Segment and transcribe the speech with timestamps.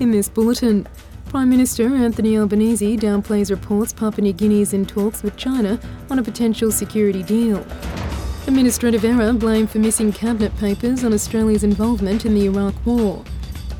[0.00, 0.86] In this bulletin,
[1.28, 6.20] Prime Minister Anthony Albanese downplays reports Papua New Guinea is in talks with China on
[6.20, 7.66] a potential security deal.
[8.46, 13.24] Administrative error blamed for missing cabinet papers on Australia's involvement in the Iraq War.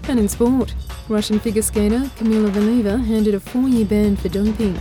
[0.08, 0.74] And in sport,
[1.08, 4.74] Russian figure skater Kamila Valieva handed a four-year ban for doping.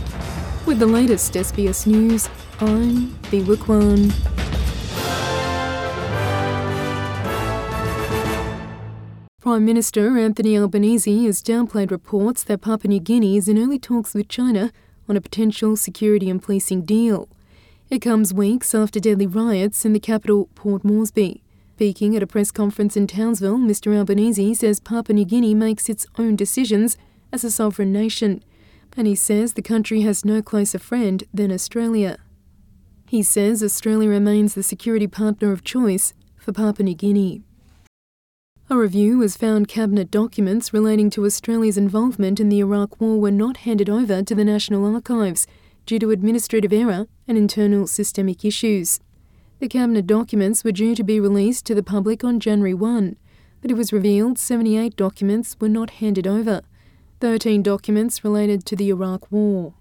[0.66, 2.28] With the latest SBS News,
[2.58, 4.27] I'm Biwa
[9.58, 14.14] Prime Minister Anthony Albanese has downplayed reports that Papua New Guinea is in early talks
[14.14, 14.70] with China
[15.08, 17.28] on a potential security and policing deal.
[17.90, 21.42] It comes weeks after deadly riots in the capital, Port Moresby.
[21.74, 26.06] Speaking at a press conference in Townsville, Mr Albanese says Papua New Guinea makes its
[26.16, 26.96] own decisions
[27.32, 28.44] as a sovereign nation,
[28.96, 32.18] and he says the country has no closer friend than Australia.
[33.08, 37.42] He says Australia remains the security partner of choice for Papua New Guinea.
[38.70, 43.30] A review has found cabinet documents relating to Australia's involvement in the Iraq War were
[43.30, 45.46] not handed over to the National Archives
[45.86, 49.00] due to administrative error and internal systemic issues.
[49.58, 53.16] The cabinet documents were due to be released to the public on January 1,
[53.62, 56.60] but it was revealed 78 documents were not handed over.
[57.20, 59.72] 13 documents related to the Iraq War.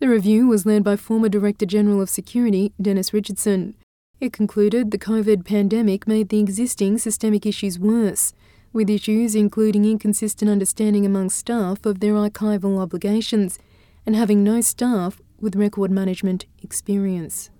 [0.00, 3.74] The review was led by former Director General of Security Dennis Richardson,
[4.20, 8.32] it concluded the COVID pandemic made the existing systemic issues worse,
[8.72, 13.58] with issues including inconsistent understanding among staff of their archival obligations
[14.04, 17.50] and having no staff with record management experience.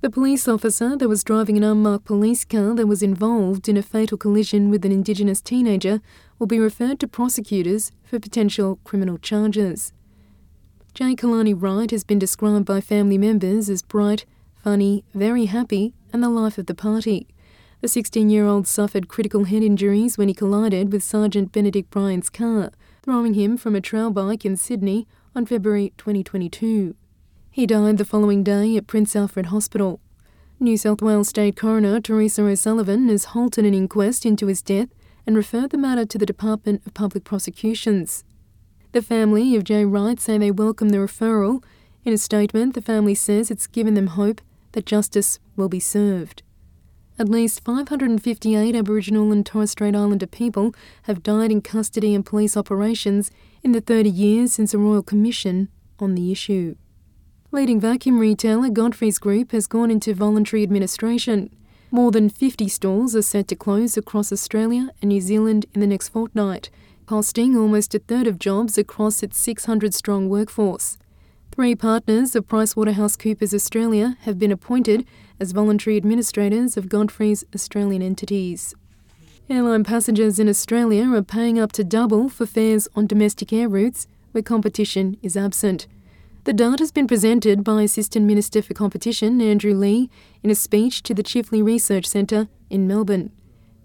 [0.00, 3.82] The police officer that was driving an unmarked police car that was involved in a
[3.82, 6.00] fatal collision with an Indigenous teenager
[6.38, 9.92] will be referred to prosecutors for potential criminal charges.
[10.94, 14.24] Jai Kalani Wright has been described by family members as bright,
[14.62, 17.26] funny, very happy, and the life of the party.
[17.80, 22.28] The 16 year old suffered critical head injuries when he collided with Sergeant Benedict Bryant's
[22.28, 26.96] car, throwing him from a trail bike in Sydney on February 2022.
[27.50, 30.00] He died the following day at Prince Alfred Hospital.
[30.60, 34.88] New South Wales State Coroner Teresa O'Sullivan has halted an inquest into his death
[35.24, 38.24] and referred the matter to the Department of Public Prosecutions.
[38.90, 41.62] The family of Jai Wright say they welcome the referral.
[42.04, 44.40] In a statement, the family says it's given them hope
[44.72, 46.42] that justice will be served.
[47.18, 52.56] At least 558 Aboriginal and Torres Strait Islander people have died in custody and police
[52.56, 53.32] operations
[53.64, 55.68] in the 30 years since a royal commission
[55.98, 56.76] on the issue.
[57.50, 61.50] Leading vacuum retailer Godfrey's Group has gone into voluntary administration.
[61.90, 65.86] More than 50 stores are set to close across Australia and New Zealand in the
[65.86, 66.70] next fortnight,
[67.06, 70.98] costing almost a third of jobs across its 600 strong workforce.
[71.58, 75.04] Three partners of PricewaterhouseCoopers Australia have been appointed
[75.40, 78.76] as voluntary administrators of Godfrey's Australian entities.
[79.50, 84.06] Airline passengers in Australia are paying up to double for fares on domestic air routes
[84.30, 85.88] where competition is absent.
[86.44, 90.08] The data has been presented by Assistant Minister for Competition Andrew Leigh
[90.44, 93.32] in a speech to the Chifley Research Centre in Melbourne.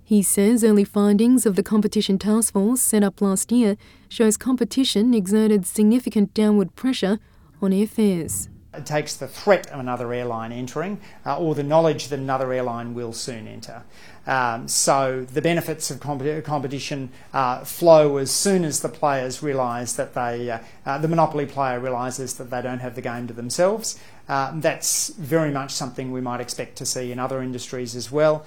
[0.04, 3.78] He says early findings of the Competition Task Force set up last year
[4.10, 7.18] shows competition exerted significant downward pressure
[7.64, 8.50] on airfares.
[8.74, 12.96] It takes the threat of another airline entering uh, or the knowledge that another airline
[12.96, 13.84] will soon enter.
[14.26, 19.94] Um, so the benefits of comp- competition uh, flow as soon as the players realise
[19.94, 23.34] that they, uh, uh, the monopoly player realises that they don't have the game to
[23.34, 24.00] themselves.
[24.28, 28.46] Uh, that's very much something we might expect to see in other industries as well.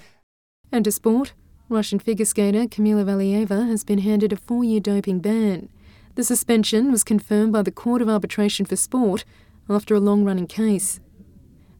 [0.72, 1.34] And to sport,
[1.68, 5.68] Russian figure skater Kamila Valieva has been handed a four year doping ban.
[6.16, 9.26] The suspension was confirmed by the Court of Arbitration for Sport
[9.68, 10.98] after a long running case.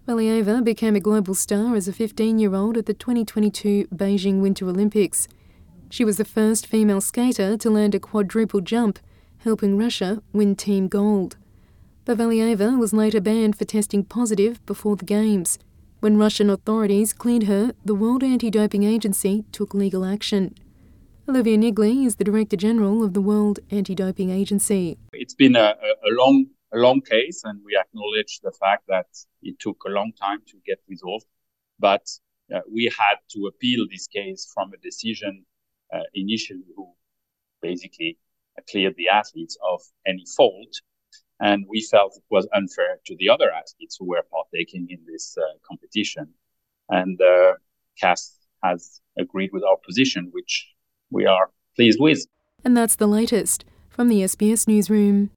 [0.07, 4.69] Valieva became a global star as a 15 year old at the 2022 Beijing Winter
[4.69, 5.27] Olympics.
[5.89, 8.99] She was the first female skater to land a quadruple jump,
[9.39, 11.39] helping Russia win team gold.
[12.05, 15.59] But Valieva was later banned for testing positive before the Games.
[16.01, 20.55] When Russian authorities cleared her, the World Anti Doping Agency took legal action.
[21.29, 24.97] Olivier Niggli is the Director General of the World Anti Doping Agency.
[25.13, 25.75] It's been a,
[26.09, 29.07] a, long, a long case, and we acknowledge the fact that
[29.43, 31.27] it took a long time to get resolved.
[31.81, 32.07] But
[32.55, 35.45] uh, we had to appeal this case from a decision
[35.93, 36.93] uh, initially who
[37.61, 38.19] basically
[38.71, 40.81] cleared the athletes of any fault.
[41.41, 45.37] And we felt it was unfair to the other athletes who were partaking in this
[45.37, 46.35] uh, competition.
[46.89, 47.55] And uh,
[48.01, 50.69] CAS has agreed with our position, which
[51.11, 52.27] we are pleased with.
[52.65, 55.31] And that's the latest from the SBS Newsroom.